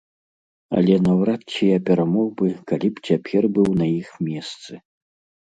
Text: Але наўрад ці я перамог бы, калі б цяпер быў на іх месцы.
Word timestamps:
Але 0.79 0.95
наўрад 1.07 1.41
ці 1.51 1.61
я 1.71 1.77
перамог 1.89 2.27
бы, 2.41 2.47
калі 2.73 2.87
б 2.97 3.05
цяпер 3.11 3.43
быў 3.59 3.69
на 3.83 3.87
іх 4.01 4.09
месцы. 4.33 4.73